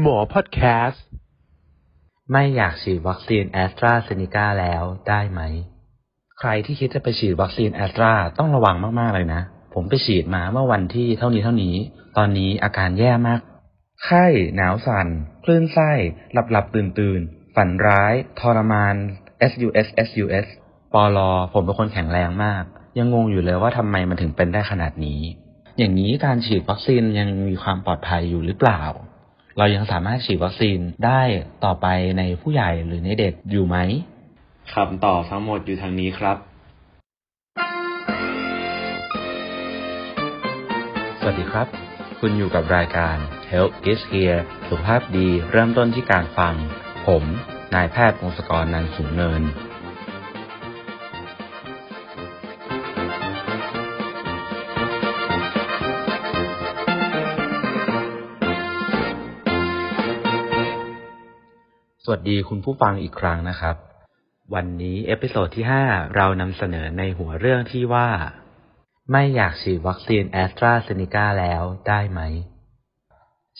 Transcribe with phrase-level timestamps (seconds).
[0.00, 1.04] หมอพอดแคสต์
[2.32, 5.40] ไม่อยากฉีดวัคซีนแอสตราเซเนกาแล้วได้ไหม
[6.38, 9.42] ใครที่คิดจะไปฉีดวัคซีนแอสตราต้องระวังมากๆเลยนะ
[9.74, 11.74] ผมไปฉีดมาเมื่อวันที่เท่านี้เท่านี้
[12.16, 13.40] ตอนนี้อาการแย่มาก
[14.04, 14.26] ไข้
[14.56, 15.08] หนาวสั่น
[15.44, 15.90] คลื่นไส้
[16.32, 17.20] หลับหลับตื่นตื่น
[17.56, 18.94] ฝันร้าย ทรมาน
[19.50, 20.46] SUS SUS
[20.94, 22.64] ปอลอ ผมเป็นคนแข็งแรงมาก
[22.98, 25.20] ยังงงอยู่เลยว่าทำไมมันถึงเป็นได้ขนาดนี้
[25.78, 28.82] อย่างนี้การฉีดวัคซีนยังมีความปลอดภัยอยู่หรือเปล่า
[29.58, 31.22] เรายังสามารถฉีดวัคซีนได้
[31.64, 31.86] ต่อไป
[32.18, 33.76] ในผู้ใหญ่หรือในเด็กอยู่ไหม
[34.74, 36.36] คำตอบทั้งหมดอยู่ทางนี้ครับ
[41.20, 41.66] สวัสดีครับ
[42.20, 43.16] คุณอยู่กับรายการ
[43.50, 46.54] Health is here สุขภาพดีเริ่มต้นที่การฟัง
[47.06, 47.22] ผม
[47.74, 49.42] นายแพทย์พงศกรนันสูงเนิน
[62.12, 63.76] สวัสดีคุณผู้ฟังอีกครั้งนะครับ
[64.54, 68.08] วันนี้ episode ที่ 5 เรานำเสนอในหัวเรื่องที่ว่า
[69.12, 72.20] ไม่อยากฉีดวัคซีนแอสตราเซเนกาแล้วได้ไหม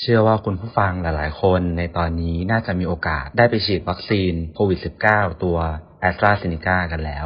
[0.01, 4.79] เชื่อว่าคุณผู้ฟังหลาย ๆ คนในตอนนี้น่าจะมีโอกาสได้ไปฉีดวัคซีนโควิด
[5.11, 5.59] -19 ตัว
[6.01, 7.25] แอสตราเซเนกากันแล้ว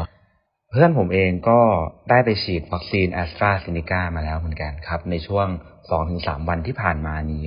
[0.71, 1.61] เพื่อนผมเองก็
[2.11, 5.49] ได้ไปฉีดวัคซีนแอสตราเซเนกามาแล้วเหมือนกันครับ ในช่วง
[5.99, 7.45] 2-3 วันที่ผ่านมานี้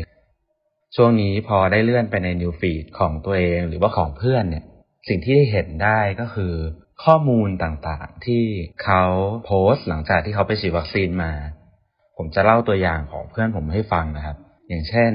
[0.95, 4.63] ช่วงนี้พอได้เลื่อนไปในนิวฟีดของตัวเองหรือว่าของเพื่อนเนี่ย
[5.07, 6.53] สิ่งที่ได้เห็นได้ก็คือ
[7.03, 8.43] ข้อมูลต่างๆ ที่
[8.83, 9.03] เขา
[9.45, 11.31] โพสต์หลังจากที่เขาไปฉีดวัคซีนมา
[12.17, 14.37] ผมจะเล่าตัวอย่างของเพื่อนผมให้ฟังนะครับ
[14.69, 15.11] อย่างเช่น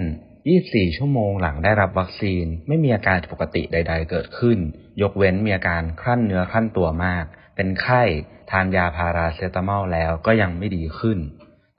[0.46, 4.58] 24 ชั่วโมงหลังได้รับวัคซีน ไม่มีอาการปกติใด ๆ เกิดขึ้น
[5.02, 7.24] ยกเว้นมีอาการคลั่นเนื้อคลั่นตัวมาก
[7.56, 8.02] เป็นไข้
[8.50, 11.18] ทานยาพาราเซตามอลแล้วก็ยังไม่ดีขึ้น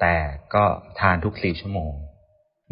[0.01, 0.15] แต่
[0.55, 0.65] ก็
[0.99, 1.93] ทานทุก 4 ชั่วโมง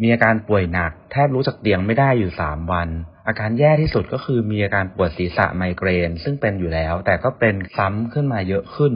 [0.02, 2.88] มีอาการป่วยหนัก แทบรู้จักเตียงไม่ได้อยู่3วัน
[3.26, 8.94] อาการแย่ที่สุดก็คือมีอาการปวดศีรษะไมเกรน ซึ่งเป็นอยู่แล้ว แต่ก็เป็นซ้ำขึ้นมาเยอะขึ้น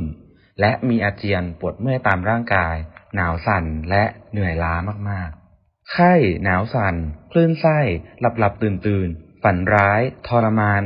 [0.61, 2.75] และมีอาเจียนปวดเมื่อยตามร่างกาย
[3.15, 4.75] หนาวสั่นและเหนื่อยล้า
[5.11, 6.13] มากๆ ไข้
[6.45, 6.95] หนาวสั่น
[7.31, 7.79] คลื่นไส้
[8.21, 9.09] หลับหลับตื่นตื่น
[9.43, 10.83] ฝันร้าย ทรมาน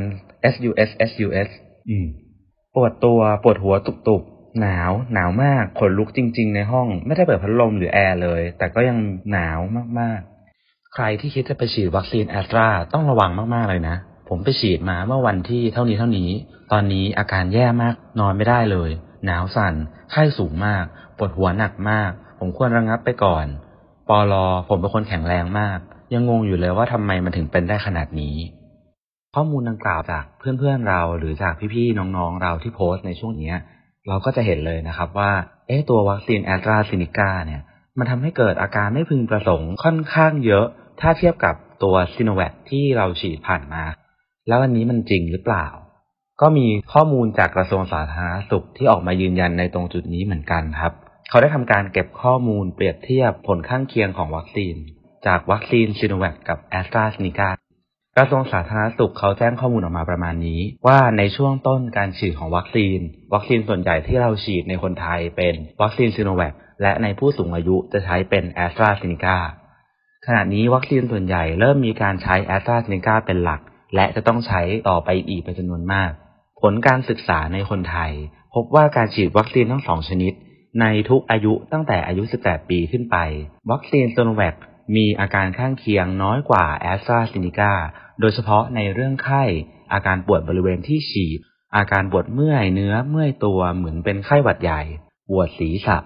[0.53, 1.49] SUS SUS
[1.89, 2.07] อืม
[2.75, 8.97] ปวดตัวปวดหัวตุบๆ หนาวหนาวมากขนลุกจริง ๆ ในห้อง ไม่ได้เปิดพัดลมหรือแอร์เลย แต่ก็ยัง
[9.31, 9.59] หนาว
[9.99, 13.97] มากๆ ใครที่คิดจะไปฉีดวัคซีนแอสตราต้องระวังมากๆเลยนะ
[14.29, 16.29] ผมไปฉีดมาเมื่อวันที่เท่านี้เท่านี้
[16.71, 18.89] ตอนนี้อาการแย่มากนอนไม่ได้เลย
[19.25, 19.73] หนาวสั่น
[20.11, 20.83] ไข้สูงมาก
[21.17, 23.45] ปวดหัวหนักมาก สมควรระงับไปก่อน
[24.09, 25.79] ปอลอผมเป็นคนแข็งแรงมาก
[26.13, 28.35] ยังงงอยู่เลยว่าทำไมมันถึงเป็นได้ขนาดนี้
[29.35, 33.51] ข้อมูลดังกล่าวจากเพื่อนๆเราหรือจากพี่ๆน้องๆเราที่โพสต์ในช่วงนี้
[34.07, 35.31] เราก็จะเห็นเลยนะครับว่า
[35.67, 37.61] เอ๊ะตัววัคซีนแอสตราเซเนกาเนี่ย
[37.97, 40.65] มันทำให้เกิดอาการไม่พึงประสงค์ค่อนข้างเยอะ
[41.01, 43.83] ถ้าเทียบกับตัวซิโนแวคที่เราฉีดผ่านมา
[44.47, 45.67] แล้วอันนี้มันจริงหรือเปล่า
[46.41, 50.93] ก็มีข้อมูลจากกระทรวงสาธารณสุขที่ออกมายืนยันในตรงจุดนี้เหมือนกันครับ
[51.29, 54.75] เขาได้ทำการเก็บข้อมูลเปรียบเทียบผลข้างเคียงของวัคซีน
[55.25, 57.49] จากวัคซีนซิโนแวคกับแอสตราเซเนกา
[58.17, 62.99] กระทรวงสาธารณสุขเขาแจ้งข้อมูลออกมาประมาณนี้ ว่าในช่วงต้นการฉีดของวัคซีน
[63.33, 69.37] วัคซีนส่วนใหญ่ที่เราฉีดในคนไทยเป็นวัคซีนซิโนแวคและในผู้สูงอายุจะใช้เป็นแอสตราเซเนกา
[70.25, 73.61] ขณะนี้วัคซีนส่วนใหญ่เริ่มมีการใช้แอสตราเซเนกาเป็นหลัก
[73.95, 76.11] และจะต้องใช้ต่อไปอีกเป็นจำนวนมาก
[76.61, 78.11] ผลการศึกษาในคนไทย
[78.53, 80.33] พบว่าการฉีดวัคซีนทั้งสองชนิด
[80.81, 83.17] ในทุกอายุตั้งแต่อายุ 18 ปีขึ้นไป
[83.71, 84.55] วัคซีนซิโนแวค
[84.95, 87.73] มีอาการข้างเคียงน้อยกว่าแอสตราเซเนกา
[88.19, 89.43] โดยเฉพาะในเรื่องไข้
[89.93, 91.39] อาการปวดบริเวณที่ฉีด
[91.75, 94.81] อาการปวดเมื่อยเนื้อเมื่อยตัวเหมือนเป็นไข้หวัดใหญ่
[95.29, 95.97] ปวดศีรษะ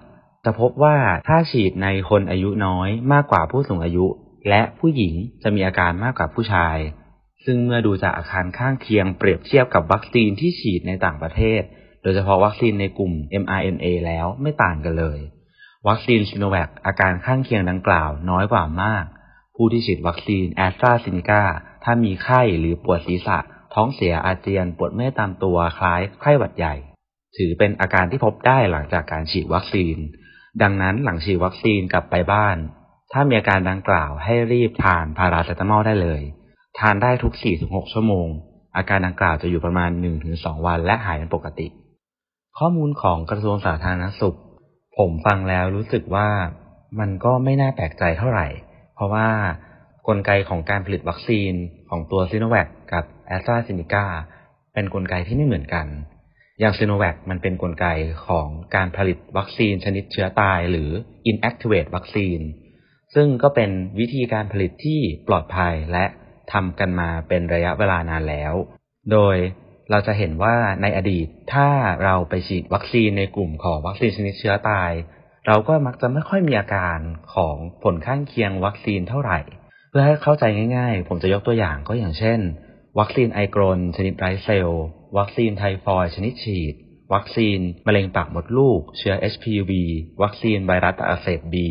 [0.44, 0.96] จะพบว่า
[1.28, 4.06] ถ้าฉีดในคนอายุน้อยมากกว่าผู้สูงอายุ
[4.48, 6.76] และผู้หญิงจะมีอาการมากกว่าผู้ชาย
[7.44, 11.62] ซึ่งเมื่อดูจากอาการข้างเคียงเปรียบเทียบกับวัคซีนที่ฉีดในต่างประเทศ
[12.02, 15.18] โดยเฉพาะวัคซีนในกลุ่ม mRNA แล้วไม่ต่างกันเลย
[15.88, 19.04] วัคซีนซิโนแวคอาการข้างเคียงดังกล่าวน้อยกว่ามาก
[19.56, 21.42] ผู้ที่ฉีดวัคซีนแอสตราเซเนกา
[21.84, 23.38] ถ้ามีไข้หรือปวดศีรษะ
[23.74, 26.74] ท้องเสียอาเจียนปวดเมื่อยตามตัวคล้ายไข้หวัดใหญ่
[27.36, 29.96] ถือเป็นอาการที่พบได้หลังจากการฉีดวัคซีน
[30.62, 32.56] ดังนั้นหลังฉีดวัคซีนกลับไปบ้าน
[33.12, 36.22] ถ้ามีอาการดังกล่าวให้รีบทานพาราเซตามอลได้เลย
[36.78, 37.32] ทานได้ทุก
[37.62, 38.28] 4-6 ชั่วโมง
[38.76, 39.90] อาการดังกล่าวจะอยู่ประมาณ
[40.28, 41.66] 1-2 วันและหายเป็นปกติ
[42.58, 44.38] ข้อมูลของกระทรวงสาธารณสุข
[44.98, 46.28] ผมฟังแล้วรู้สึกว่า
[46.98, 48.46] มันก็ไม่น่าแปลกใจเท่าไหร่
[48.94, 49.28] เพราะว่า
[50.08, 51.52] กลไกของการผลิตวัคซีน
[51.90, 54.06] ของตัวซีโนแวคกับแอสตราเซเนกา
[54.72, 55.86] เป็นกลไกที่ไม่เหมือนกัน
[56.60, 57.86] อย่างซีโนแวคมันเป็นกลไก
[58.28, 60.90] ของการผลิตวัคซีนชนิดเชื้อตายหรือ
[61.30, 62.40] inactivate วัคซีน
[63.14, 66.04] ซึ่งก็เป็นวิธีการผลิตที่ปลอดภัยและ
[66.52, 68.54] ทำกันมาเป็นระยะเวลานานแล้ว
[69.12, 69.36] โดย
[69.90, 71.68] เราจะเห็นว่าในอดีตถ้า
[72.04, 74.90] เราไปฉีดวัคซีนในกลุ่มของวัคซีนชนิดเชื้อตาย
[75.46, 76.98] เราก็มักจะไม่ค่อยมีอาการ
[77.34, 79.38] ของผลข้างเคียงวัคซีนเท่าไหร่
[79.98, 80.44] เพื่อให้เข้าใจ
[80.76, 82.40] ง่ายๆ ผมจะยกตัวอย่างก็อย่างเช่น
[82.98, 84.70] วัคซีนไอกรนชนิดไร้เซลล์
[85.18, 86.74] วัคซีนไทฟอยด์ชนิดฉีด
[87.14, 89.70] วัคซีนมะเร็งปากมดลูก เชื้อ HPV
[90.22, 91.68] วัคซีนไวรัสอักเสบบี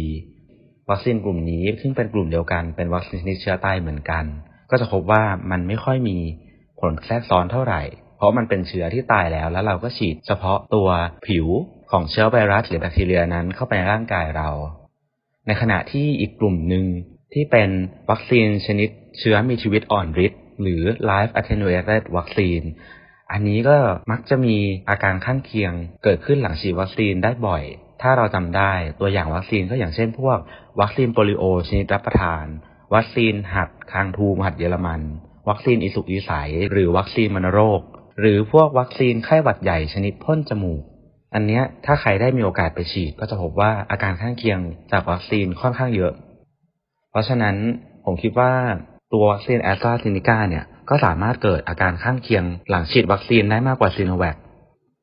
[0.90, 4.26] วัคซีนกลุ่มนี้ซึ่งเป็นกลุ่มเดียวกันเป็นวัคซีนชนิดเชื้อตายเหมือนกัน
[4.70, 6.18] ก็จะพบว่ามันไม่ค่อยมี
[6.80, 7.82] ผลแทรกซ้อนเท่าไหร่
[8.18, 10.90] เพราะมันเป็นเชื้อที่ตายแล้วแล้วเราก็ฉีดเฉพาะตัว
[11.28, 11.48] ผิว
[11.92, 14.50] ของเชื้อไวรัสหรือแบคทีเรียนั้นเข้าไปในร่างกายเรา
[15.48, 16.88] ในขณะที่อีกกลุ่มหนึ่ง
[17.34, 17.70] ที่เป็น
[18.10, 18.90] วัคซีนชนิด
[19.20, 22.66] เชื้อมีชีวิตอ่อนฤทธิ์หรือ live attenuated vaccine
[23.32, 23.78] อันนี้ก็
[24.12, 24.58] มักจะมี
[24.90, 27.64] อาการข้างเคียงเกิดขึ้นหลังฉีดวัคซีนได้บ่อย
[28.02, 30.40] ถ้าเราจำได้ตัวอย่างวัคซีนก็อย่างเช่นพวก
[30.82, 32.46] วัคซีนโปลิโอชนิดรับประทาน
[32.96, 35.02] วัคซีนหัดคางทูมหัดเยอรมัน
[35.50, 37.82] วัคซีนอีสุกอีใส หรือวัคซีนวัณโรค
[38.20, 40.84] หรือพวกวัคซีนไข้หวัดใหญ่ชนิดพ่นจมูก
[41.34, 44.60] อันนี้ถ้าใครได้มีโอกาสไปฉีดก็จะพบว่าอาการข้างเคียง
[44.92, 46.14] จากวัคซีนค่อนข้างเยอะ
[47.18, 47.56] เพราะฉะนั้น
[48.06, 48.52] ผมคิดว่า
[49.14, 54.36] ตัววัคซีนแอสตราเซเนกาเนี่ยก็สามารถเกิดอาการข้างเคียงหลังฉีดวัคซีนได้มากกว่าซีโนแวค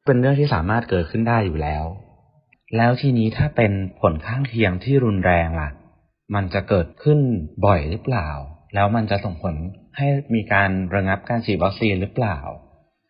[0.06, 1.84] เป็นเรื่องที่สามารถเกิดขึ้นได้อยู่แล้ว
[2.76, 5.70] แล้วทีนี้ถ้าเป็นผลข้างเคียงที่รุนแรงล่ะ
[6.34, 7.18] มันจะเกิดขึ้น
[7.66, 8.28] บ่อยหรือเปล่า
[8.74, 9.54] แล้วมันจะส่งผล
[9.96, 12.38] ให้มีการระงับการฉีดวัคซีนหรือเปล่า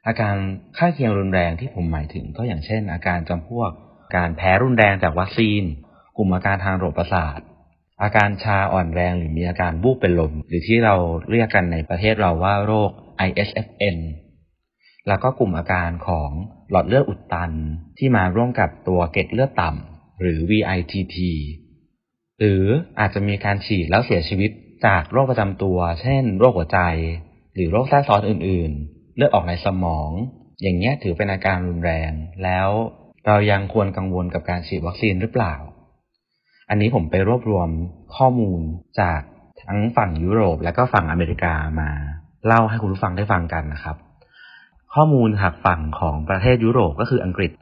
[0.07, 0.35] อาการ
[0.79, 3.71] ข้างเคียงรุนแรงที่ผมหมายถึงก็อย่างเช่น อาการจำพวก
[4.17, 5.63] การแพ้รุนแรงจากวัคซีน
[6.17, 7.39] กลุ่มอาการทางระบบประสาท
[8.05, 10.95] อาการชาอ่อนแรงหรือมีอาการบูบเป็นลม หรือที่เรา
[11.31, 12.91] เรียกกันในประเทศเราว่าโรค
[13.29, 13.99] ISFN
[15.09, 16.31] แล้วก็กลุ่มอาการของ
[16.71, 17.53] หลอดเลือดอุดตัน
[17.99, 21.17] ที่มาร่วมกับตัวเกล็ดเลือดต่ำหรือ VITT
[22.39, 22.65] หรือ
[23.01, 24.51] อาจจะมีการฉีดแล้วเสียชีวิต
[24.87, 26.81] จากโรคประจำตัว เช่น โรคหัวใจ
[27.55, 30.11] หรือโรคแทรกซ้อนอื่น ๆ เลือดออกในสมอง
[30.63, 32.11] อย่างเงี้ยถือเป็นอาการรุนแรง
[32.45, 32.69] แล้ว
[33.27, 35.55] เรายังควรกังวลกับการฉีดวัคซีนหรือเปล่า
[36.69, 37.69] อันนี้ผมไปรวบรวม
[38.17, 38.61] ข้อมูล
[39.01, 39.21] จาก
[39.63, 41.91] ทั้งฝั่งยุโรปและก็ฝั่งอเมริกามา
[42.47, 43.97] เล่าให้คุณผู้ฟังได้ฟังกันนะครับ
[44.95, 47.53] ข้อมูลจากฝั่งของประเทศยุโรปก็คืออังกฤษ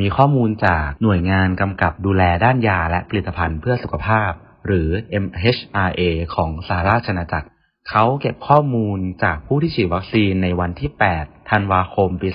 [0.00, 4.30] มีข้อมูลจากหน่วยงานกำกับดูแลด้านยาและผลิตภัณฑ์เพื่อสุขภาพ
[4.66, 4.88] หรือ
[5.24, 6.00] MHRA
[6.34, 7.48] ของสหราชอาณาจักร
[7.90, 12.28] เขาเก็บข้อมูลจากผู้ที่ฉีดวัคซีนในวันที่ 8 ธันวาคม ปี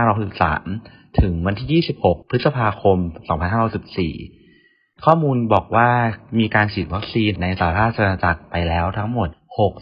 [0.00, 2.98] 2563 ถึงวันที่ 26 พฤษภาคม
[3.74, 4.35] 2564
[5.04, 5.90] ข้อมูลบอกว่า
[6.38, 9.28] มีการฉีดวัคซีนในสหราชอาณาจักรไปแล้วทั้งหมด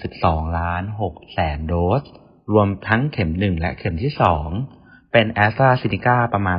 [0.02, 2.02] 62 ล้าน6แสนโดส
[2.52, 4.12] รวมทั้งเข็ม 1 และเข็มที่
[4.62, 6.58] 2 เป็นแอสตราเซเนกาประมาณ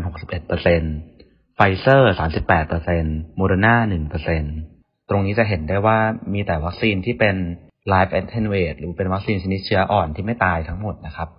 [0.78, 2.13] 61%ไฟเซอร์
[2.74, 3.75] 38%โมเดอร์นา
[4.44, 5.98] 1%ตรงนี้จะเห็นได้ว่า
[6.34, 7.36] มีแต่วัคซีนที่เป็น
[7.92, 11.30] live attenuate หรือเป็นวัคซีนชนิดเชื้ออ่อนที่ไม่ตายทั้งหมดนะครับ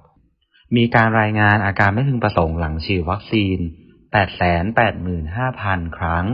[0.76, 3.58] มีการรายงานอาการไม่พึงประสงค์หลังฉีดวัคซีน
[4.58, 6.26] 885,000 ครั้ง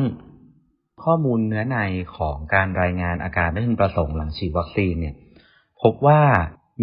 [1.05, 1.79] ข้อมูลเนื้อใน
[2.17, 5.15] ของการรายงานอาการไม่พึงประสงค์หลังฉีดวัคซีนเนี่ย
[5.83, 6.23] พบว่า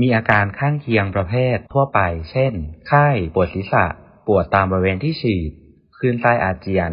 [0.01, 1.99] มีอาการข้างเคียงประเภททั่วไป
[2.31, 2.53] เช่น
[2.87, 3.85] ไข้ ปวดศีรษะ
[4.27, 5.51] ปวดตามบริเวณที่ฉีด
[5.97, 6.91] คลื่นไส้อาเจียน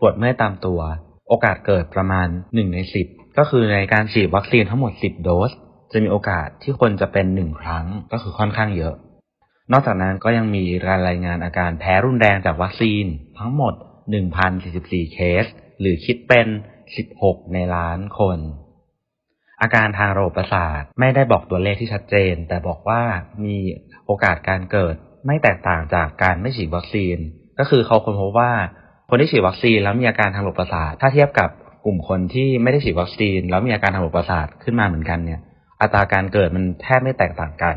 [0.00, 0.80] ปวดเมื่อยตามตัว
[1.28, 2.78] โอกาสเกิดประมาณ 1 ใน
[3.08, 5.50] 10 ก็คือในการฉีดวัคซีนทั้งหมด 10 โดส
[5.92, 8.94] จะมีโอกาสที่คนจะเป็น 1 ครั้ง ก็คือค่อนข้างเยอะ
[9.72, 13.04] นอกจากนั้นก็ยังมีการรายงานอาการแพ้รุนแรงจากวัคซีน
[13.38, 13.74] ทั้งหมด
[14.44, 15.46] 1,044 เคส
[15.82, 16.48] หรือคิดเป็น
[17.00, 18.38] 16 ในล้านคน
[19.62, 23.02] อาการทางระบบประสาทไม่ได้บอกตัวเลขที่ชัดเจน แต่บอกว่า
[23.44, 23.56] มี
[24.06, 24.94] โอกาสการเกิด
[25.26, 27.16] ไม่แตกต่างจากการไม่ฉีดวัคซีน
[27.58, 28.52] ก็คือเขาค้นพบว่า
[29.08, 31.50] คนที่ฉีดวัคซีนแล้วมีอาการทางระบบประสาท ถ้าเทียบกับ
[31.84, 35.40] กลุ่มคนที่ไม่ได้ฉีดวัคซีน แล้วมีอาการทางระบบประสาทขึ้นมาเหมือนกันเนี่ย
[35.80, 37.76] อัตราการเกิดมันแทบไม่แตกต่างกัน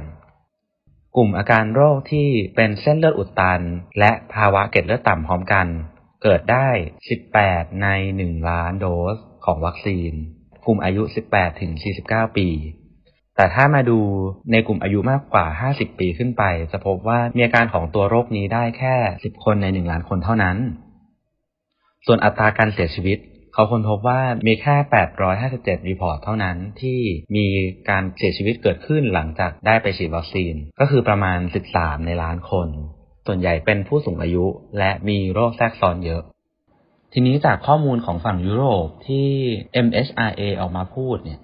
[1.15, 3.61] กลุ่มอาการโรคที่เป็นเส้นเลือดอุดตัน
[3.99, 5.67] และภาวะเกล็ดเลือดต่ำพร้อมกัน
[6.23, 6.69] เกิดได้
[7.25, 7.87] 18 ใน
[8.19, 10.11] 1 ล้านโดสของวัคซีน
[10.65, 11.71] กลุ่มอายุ 18 ถึง
[12.05, 12.49] 49 ปี
[13.35, 13.99] แต่ถ้ามาดู
[14.51, 15.45] ในกลุ่มอายุมากกว่า
[15.75, 20.57] 50 ปีขึ้นไป จะพบว่ามีอาการของตัวโรคนี้ได้แค่ 10 คนใน 1 ล้านคนเท่านั้น
[22.05, 23.17] ส่วนอัตราการเสียชีวิต
[23.53, 24.75] เขาค้นพบว่ามีแค่
[25.31, 26.99] 857 report เท่านั้นที่
[27.35, 27.45] มี
[27.89, 31.39] การเสียชีวิตเกิดขึ้นหลังจากได้ไปฉีดวัคซีน ก็คือประมาณ
[31.73, 32.67] 13 ในล้านคน
[33.27, 34.45] ส่วนใหญ่เป็นผู้สูงอายุ
[34.77, 36.21] และมีโรคแทรกซ้อนเยอะ
[37.13, 39.29] ทีนี้จากข้อมูลของฝั่งยุโรปที่
[39.85, 41.39] MHRA ออกมาพูดเนี่ย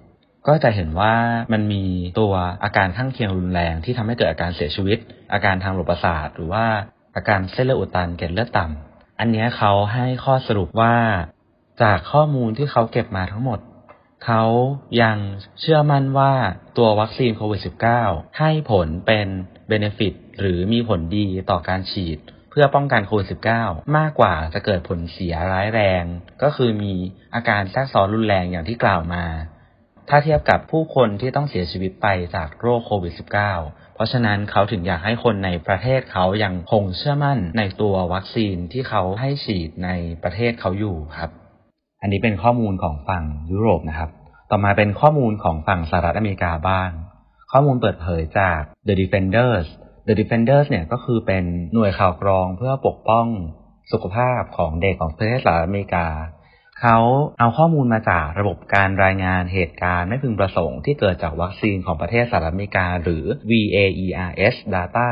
[0.48, 1.14] ก็จะเห็นว่า
[1.52, 1.84] มันมี
[2.18, 2.32] ตัว
[2.64, 4.98] อาการข้างเคียงรุนแรงที่ทำให้เกิดอาการเสียชีวิต
[5.32, 6.66] อาการทางระบบประสาทหรือว่า
[7.16, 10.94] อาการเส้นเลือดอุดตันเกล็ดเลือดต่ำอันนี้เขาให้ข้อสรุปว่า
[11.82, 13.58] จากข้อมูลที่เขาเก็บมาทั้งหมด
[14.24, 14.44] เขา
[15.02, 15.16] ยัง
[15.60, 16.32] เชื่อมั่นว่า
[16.78, 17.60] ตัววัคซีนโควิด
[17.98, 19.26] -19 ให้ผลเป็น
[19.68, 22.18] เบเนฟิต หรือมีผลดีต่อการฉีด
[22.50, 23.26] เพื่อป้องกันโควิด
[23.60, 26.04] -19 มากกว่าจะเกิดผลเสียร้ายแรง
[26.42, 26.94] ก็คือมี
[27.34, 29.24] อาการแทรกซ้อนรุนแรงอย่างที่กล่าวมา
[30.08, 39.90] ถ้าเทียบกับผู้คนที่ต้องเสียชีวิตไปจากโรคโควิด -19 เพราะฉะนั้นเขาถึงอยากให้คนในประเทศเขายังคงเชื่อมั่นในตัววัคซีนที่เขาให้ฉีดใน
[40.22, 41.30] ประเทศเขาอยู่ครับ
[42.02, 44.10] อันนี้เป็นข้อมูลของฝั่งยุโรปนะครับ
[44.50, 46.90] ต่อมาเป็นข้อมูลของฝั่งสหรัฐอเมริกาบ้าง
[47.52, 49.66] ข้อมูลเปิดเผยจาก The Defenders
[50.06, 51.44] The Defenders เนี่ยก็คือเป็น
[51.74, 53.26] หน่วยข่าวกรองเพื่อปกป้อง
[53.92, 56.08] สุขภาพของเด็กของประเทศสหรัฐอเมริกา
[56.80, 56.98] เขา
[57.38, 65.10] เอาข้อมูลมาจากระบบการรายงานเหตุการณ์ไม่พึงประสงค์ที่เกิดจากวัคซีนของประเทศสหรัฐอเมริกา หรือ VAERS data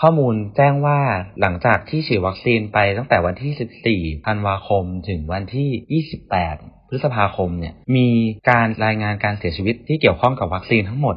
[0.00, 1.00] ข้อมูลแจ้งว่า
[1.40, 6.02] หลังจากที่ฉีดวัคซีนไปตั้งแต่วันที่ 14 ธันวาคม ถึงวันที่
[6.44, 8.08] 28 พฤษภาคมเนี่ย มี
[8.50, 11.16] การรายงานการเสียชีวิตที่เกี่ยวข้องกับวัคซีนทั้งหมด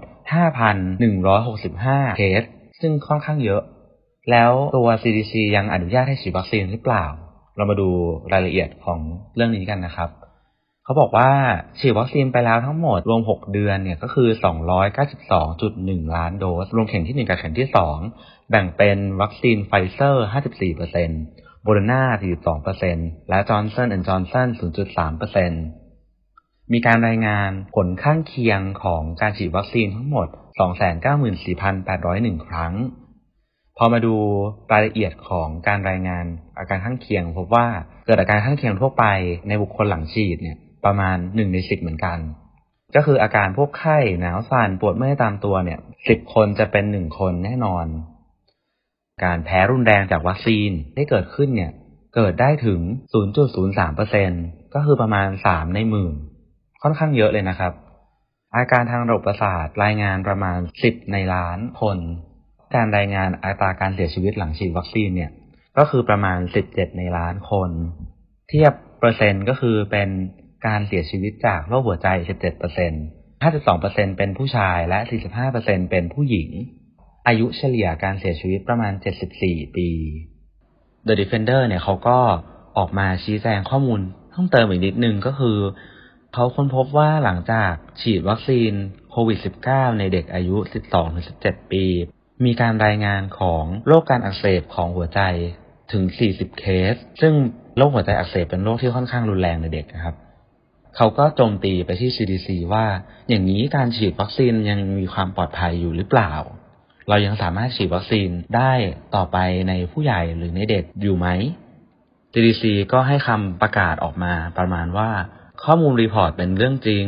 [0.88, 2.44] 5,165 เคส
[2.82, 3.62] ซึ่งค่อนข้างเยอะ
[4.32, 7.06] แล้วตัว CDC ยังอนุญาตให้ฉีดวัคซีนหรือเปล่า
[7.56, 7.90] เรามาดู
[8.34, 9.00] รายละเอียดของ
[9.36, 10.10] เรื่องนี้กันนะครับ
[10.84, 11.30] เขาบอกว่า
[11.80, 14.30] ฉีดวัคซีนไปแล้วทั้งหมดรวม 6 เดือนเนี่ยก็คือ
[15.02, 17.70] 292.1 ล้านโดส รวมเข็มที่ 1 กับเข็มที่
[18.10, 20.26] 2 แบ่งเป็นวัคซีนไฟเซอร์
[20.90, 22.02] 54%โมเดอร์นา
[22.66, 24.48] 42%และจอห์นสันแอนด์จอห์นสัน
[25.60, 30.28] 0.3%มีการรายงานผลข้างเคียงของการฉีดวัคซีนทั้งหมด
[30.60, 32.74] 294,801 ครั้ง
[33.78, 34.16] พอมาดู
[34.72, 36.26] รายละเอียดของการรายงาน
[36.58, 37.66] อาการข้างเคียง พบว่า
[38.06, 39.06] เกิดอาการข้างเคียงทั่วไป
[39.48, 42.18] ในบุคคลหลังฉีดเนี่ยประมาณ1ใน10เหมือนกัน
[42.96, 47.86] ก็คืออาการพวกไข้หนาวสั่นปวดเมื่อยตามตัวเนี่ย10คนจะเป็น1คนแน่นอน
[49.24, 51.72] การแพ้รุนแรงจากวัคซีนที่เกิดขึ้นเนี่ย
[52.16, 52.80] เกิดได้ถึง
[53.58, 56.16] 0.03%ก็คือประมาณ 3 ในหมื่น
[56.84, 57.74] ค่อนข้างเยอะเลยนะครับ
[58.56, 61.98] อาการทางระบบประสาทรายงานประมาณ 10 ในล้านคน
[62.76, 65.32] การรายงานอัตราการเสียชีวิตหลังฉีดวัคซีนเนี่ย
[65.78, 67.70] ก็คือประมาณ 17 ในล้านคน
[68.50, 70.10] เทียบเปอร์เซ็นต์ก็คือเป็น
[70.68, 72.08] การเสียชีวิตจากโรคหัวใจ
[72.78, 75.00] 17% 52%เป็นผู้ชายและ
[75.46, 76.50] 45%เป็นผู้หญิง
[77.28, 78.94] อายุเฉลี่ยการเสียชีวิตประมาณ
[79.34, 79.90] 74 ปี
[81.08, 82.20] The Defender เนี่ยเขาก็
[82.78, 84.00] ออกมาชี้แจงข้อมูล
[84.32, 85.58] เพิ่มเติมอีกนิดนึงก็คือ
[86.34, 88.72] เขาค้นพบว่าหลังจากฉีดวัคซีน
[89.12, 90.58] โควิด -19 ในเด็กอายุ
[91.14, 91.86] 12-17 ปี
[92.46, 95.22] มีการรายงานของโรคการอักเสบของหัวใจ
[95.92, 97.34] ถึง 40 เคส ซึ่ง
[97.78, 100.16] โรคหัวใจอักเสบเป็นโรคที่ค่อนข้างรุนแรงในเด็กนะครับ
[100.98, 102.86] เขาก็โจมตีไปที่ CDC ว่า
[103.30, 106.34] อย่างนี้การฉีดวัคซีนยังมีความปลอดภัยอยู่หรือเปล่า
[107.10, 108.74] เรายังสามารถฉีดวัคซีนได้
[109.16, 109.38] ต่อไป
[109.70, 111.28] ในผู้ใหญ่หรือในเด็กอยู่ไหม
[112.34, 115.10] CDC ก็ให้คำประกาศออกมาประมาณว่า
[115.66, 117.06] ข้อมูล report เป็นเรื่องจริง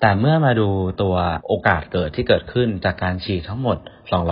[0.00, 0.68] แต่เมื่อมาดู
[1.02, 1.16] ตัว
[1.48, 3.76] โอกาสเกิดที่เกิดขึ้นจากการฉีดทั้งหมด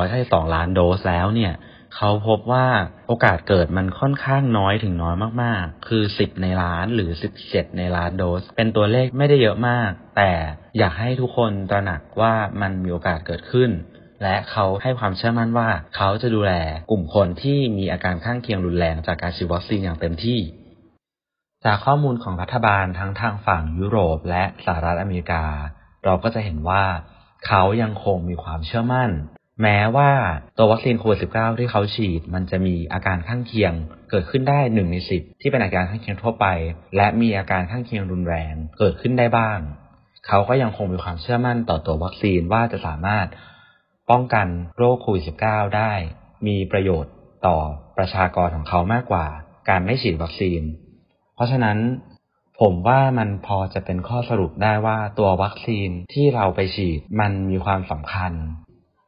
[0.01, 1.53] 252 ล้านโดสแล้วเนี่ย
[1.97, 2.67] เขาพบว่า
[3.09, 7.11] โอกาสเกิดมันค่อนข้างน้อยถึงน้อยมากๆ คือ 10 ในล้านหรือ
[7.45, 10.33] 17 ในล้านโดส เป็นตัวเลขไม่ได้เยอะมาก แต่
[10.79, 13.71] อยากให้ทุกคนตระหนักว่ามันมีโอกาสเกิดขึ้น
[14.23, 16.53] และเขาให้ความเชื่อมั่นว่า เขาจะดูแล
[16.91, 20.41] กลุ่มคนที่มีอาการข้างเคียงรุนแรงจากการฉีดวัคซีนอย่างเต็มที่
[21.65, 25.45] จากข้อมูลของรัฐบาลทั้งทางฝั่งยุโรปและสหรัฐอเมริกา
[26.05, 26.85] เราก็จะเห็นว่า
[27.47, 29.11] เขายังคงมีความเชื่อมั่น
[29.63, 30.11] แม้ว่า
[30.57, 33.73] ตัววัคซีนโควิด -19 ที่เขาฉีด มันจะมีอาการข้างเคียง
[34.11, 36.47] เกิดขึ้นได้หนึ่งในสิบที่เป็นอาการข้างเคียงทั่วไป
[36.97, 39.59] และมีอาการข้างเคียงรุนแรงเกิดขึ้นได้บ้าง
[40.27, 43.27] เขาก็ยังคงมีความเชื่อมั่นต่อตัววัคซีนว่าจะสามารถ
[44.11, 44.47] ป้องกัน
[44.77, 45.93] โรคโควิด -19 ได้
[46.47, 47.13] มีประโยชน์
[47.47, 47.59] ต่อ
[47.99, 49.27] ประชากรของเขามากกว่า
[49.69, 50.63] การไม่ฉีดวัคซีน
[51.39, 51.79] เพราะฉะนั้น
[52.61, 58.33] ผมว่ามันพอจะเป็นข้อสรุปได้ว่าตัววัคซีนที่เราไปฉีดมันมีความสำคัญ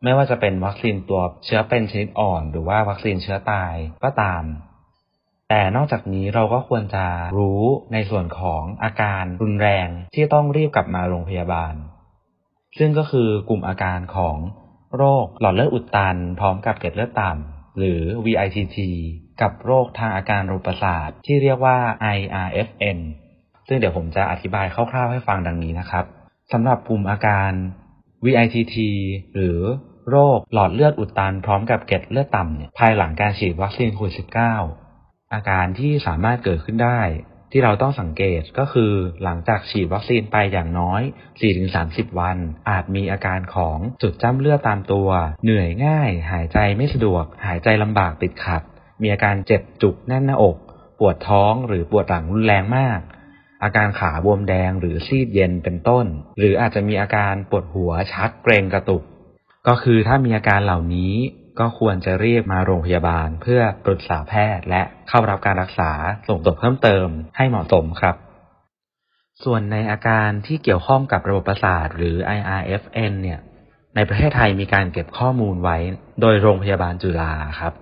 [0.02, 4.42] ไม่ว่าจะเป็นวัคซีนตัวเชื้อเป็นชนิดอ่อน หรือว่าวัคซีนเชื้อตายก็ตาม
[5.48, 7.06] แต่นอกจากนี้เราก็ควรจะ
[7.38, 11.74] รู้ในส่วนของอาการรุนแรงที่ต้องรีบกลับมาโรงพยาบาล
[12.78, 14.36] ซึ่งก็คือกลุ่มอาการของ
[14.96, 18.78] โรคหลอดเลือดอุดตัน พร้อมกับเกล็ดเลือดต่ำ หรือ VITT
[19.40, 21.78] กับโรคทางอาการรูปประสาทที่เรียกว่า
[22.16, 22.98] IRFN
[23.68, 26.04] ซึ่งเดี๋ยวผมจะอธิบายคร่าวๆให้ฟังดังนี้นะครับ
[26.52, 27.50] สำหรับกลุ่มอาการ
[28.24, 28.76] VITT
[29.34, 29.58] หรือ
[30.10, 34.14] โรคหลอดเลือดอุดตันพร้อมกับเกล็ดเลือดต่ำเนี่ยภายหลังการฉีดวัคซีนโควิด
[34.76, 37.00] -19 อาการที่สามารถเกิดขึ้นได้
[37.52, 38.92] ที่เราต้องสังเกตก็คือ
[39.22, 41.02] หลังจากฉีดวัคซีนไปอย่างน้อย
[41.60, 42.38] 4-30 วัน
[42.70, 45.08] อาจมีอาการของจุดจ้ำเลือดตามตัว
[45.44, 48.62] เหนื่อยง่าย หายใจไม่สะดวก หายใจลำบากติดขัด
[49.02, 50.56] มีอาการเจ็บจุกแน่นหน้าอก
[50.98, 53.00] ปวดท้องหรือปวดหลังรุนแรงมาก
[53.62, 56.06] อาการขาบวมแดงหรือซีดเย็นเป็นต้น
[56.38, 59.02] หรืออาจจะมีอาการปวดหัวชักเกรงกระตุก
[59.68, 61.14] ก็คือถ้ามีอาการเหล่านี้
[61.58, 65.90] ก็ควรจะเรียกมาโรงพยาบาล เพื่อปรึกษาแพทย์และเข้ารับการรักษา
[66.28, 68.16] ส่งตรวจเพิ่มเติมให้เหมาะสมครับ
[69.44, 73.40] ส่วนในอาการที่เกี่ยวข้องกับระบบประสาทหรือ IRFN เนี่ย
[73.94, 75.76] ในประเทศไทยมีการเก็บข้อมูลไว้
[76.20, 77.74] โดยโรงพยาบาลจุฬาครับ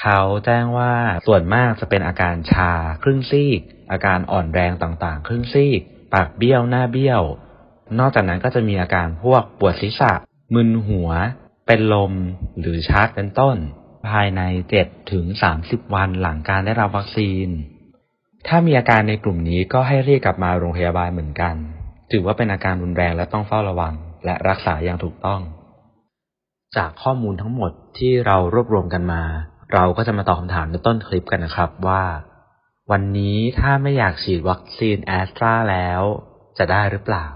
[0.00, 0.92] เขาแจ้งว่า
[1.26, 3.60] ส่วนมากจะเป็นอาการชาครึ่งซีก
[3.92, 5.80] อาการอ่อนแรงต่างๆ ครึ่งซีก
[6.14, 7.22] ปากเบี้ยวหน้าเบี้ยว
[7.98, 10.12] นอกจากนั้นก็จะมีอาการพวกปวดศีรษะ
[10.54, 11.10] มึนหัว
[11.66, 12.12] เป็นลม
[12.60, 13.56] หรือชักเป็นต้น
[14.08, 14.42] ภายใน
[14.80, 15.24] 7ถึง
[15.60, 17.48] 30วันหลังการได้รับวัคซีน
[18.46, 21.54] ถ้ามีอาการในกลุ่มนี้ก็ให้เรียกกลับมาโรงพยาบาลเหมือนกัน
[22.12, 23.94] ถือว่าเป็นอาการรุนแรงและต้องเฝ้าระวัง
[24.24, 25.40] และรักษาอย่างถูกต้อง
[26.76, 29.22] จากข้อมูลทั้งหมดที่เรารวบรวมกันมา
[29.72, 32.02] เราก็จะมาตอบคำถามในต้นคลิปกันนะครับว่า
[32.90, 36.02] วันนี้ถ้าไม่อยากฉีดวัคซีนแอสตราแล้ว
[36.58, 37.26] จะได้หรือเปล่า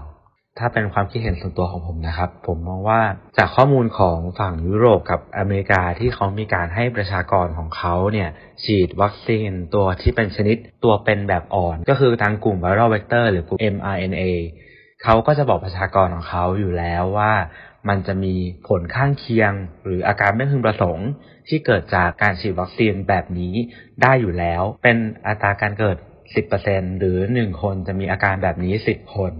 [0.61, 3.01] ถ้าเป็นความคิดเห็นส่วนตัวของผมนะครับ ผมมองว่า
[3.37, 8.29] จากข้อมูลของฝั่งยุโรปกับอเมริกาที่เขามีการให้ประชากรของเขาเนี่ย
[8.63, 14.23] ฉีดวัคซีนตัวที่เป็นชนิดตัวเป็นแบบอ่อน ก็คือทางกลุ่ม viral vector หรือกลุ่ม mRNA
[15.03, 17.33] เขาก็จะบอกประชากรของเขาอยู่แล้วว่า
[17.89, 18.35] มันจะมี
[18.67, 19.53] ผลข้างเคียง
[19.83, 21.09] หรืออาการไม่พึงประสงค์
[21.49, 23.53] ที่เกิดจากการฉีดวัคซีนแบบนี้
[24.01, 25.97] ได้อยู่แล้ว เป็นอัตราการเกิด
[26.47, 29.33] 10%หรือ 1 คนจะมีอาการแบบนี้ 10 คน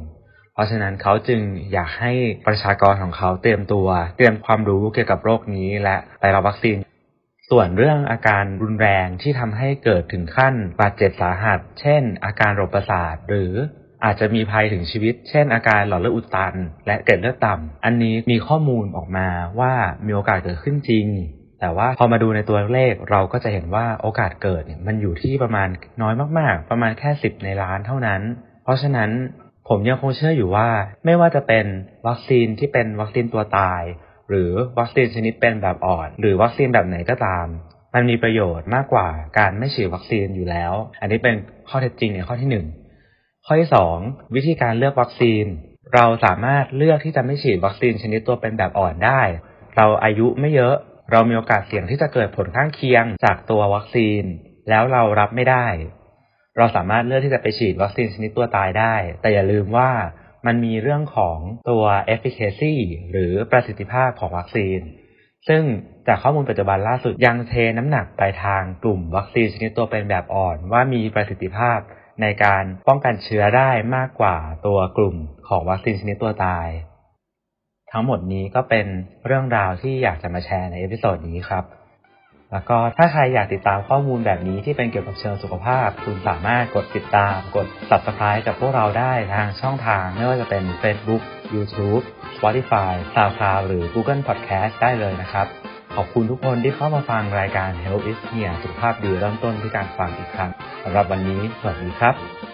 [0.62, 1.42] ราะฉะนั้นเขาจึง
[1.74, 2.12] อยากให้
[2.48, 3.88] ประชากรของเขาเตรียมตัว
[4.18, 6.78] เตรียมความรู้เกี่ยวกับโรคนี้และไปรับวัคซีน
[7.50, 13.54] ส่วนเรื่องอาการรุนแรงที่ทำให้เกิดถึงขั้นบาดเจ็บสาหัส เช่น อาการระบบประสาทหรือ
[14.06, 16.56] อาจจะมีภัยถึงชีวิต เช่น อาการหลอดเลือดอุดตัน
[16.88, 19.28] และเกล็ดเลือดต่ำ อันนี้มีข้อมูลออกมา
[19.60, 19.74] ว่า
[20.06, 21.08] มีโอกาสเกิดขึ้นจริง
[21.60, 25.68] แต่ว่าพอมาดูในตัวเลขเราก็จะเห็นว่าโอกาสเกิดเนี่ยมันอยู่ที่ประมาณ
[26.02, 28.22] น้อยมากๆ ประมาณแค่สิบในล้านเท่านั้น
[28.64, 29.10] เพราะฉะนั้น
[29.68, 30.70] ผมยังคงเชื่ออยู่ว่า
[31.06, 31.66] ไม่ว่าจะเป็น
[32.08, 33.84] วัคซีนที่เป็นวัคซีนตัวตาย
[34.30, 37.48] หรือวัคซีนชนิดเป็นแบบอ่อน หรือวัคซีนแบบไหนก็ตาม
[37.94, 41.36] มันมีประโยชน์มากกว่าการไม่ฉีดวัคซีนอยู่แล้ว อันนี้เป็น
[41.70, 42.66] ข้อเท็จจริงในข้อที่หนึ่ง
[43.46, 43.98] ข้อที่สอง
[44.36, 45.46] วิธีการเลือกวัคซีน
[45.96, 49.22] เราสามารถเลือกที่จะไม่ฉีดวัคซีนชนิดตัวเป็นแบบอ่อนได้
[49.76, 50.76] เราอายุไม่เยอะ
[51.12, 54.24] เรามีโอกาสเสี่ยงที่จะเกิดผลข้างเคียงจากตัววัคซีน
[54.70, 55.68] แล้วเรารับไม่ได้
[56.58, 59.92] เราสามารถเลือกที่จะไปฉีดวัคซีนชนิดตัวตายได้ แต่อย่าลืมว่า
[60.46, 61.38] มันมีเรื่องของ
[61.70, 61.84] ตัว
[62.14, 62.76] efficacy
[63.12, 64.80] หรือประสิทธิภาพของวัคซีน
[65.48, 65.64] ซึ่ง
[66.08, 71.80] จากข้อมูลปัจจุบันล่าสุดยังเทน้ำหนักไปทางกลุ่มวัคซีนชนิดตัวเป็นแบบอ่อน ว่ามีประสิทธิภาพ
[72.22, 75.16] ในการป้องกันเชื้อได้มากกว่าตัวกลุ่ม
[75.50, 76.68] ของวัคซีนชนิดตัวตาย
[77.92, 78.88] ทั้งหมดนี้ก็เป็น
[79.26, 81.66] เรื่องราวที่อยากจะมาแชร์ใน episode นี้ครับ
[82.52, 91.22] แล้วก็ถ้าใครอยากติดตามข้อมูลแบบนี้ที่เป็นเกี่ยวกับเชิงสุขภาพ คุณสามารถกดติดตาม กด subscribe กับพวกเราได้ทางช่องทางไม่ว่าจะเป็น Facebook
[91.54, 92.04] YouTube
[92.36, 95.48] Spotify SoundCloud หรือ Google Podcast ได้เลยนะครับ
[95.96, 100.52] ขอบคุณทุกคนที่เข้ามาฟังรายการ Health is Here สุขภาพดีเริ่มต้นที่การฟังอีกครั้ง
[100.84, 102.51] สำหรับวันนี้ สวัสดีครับ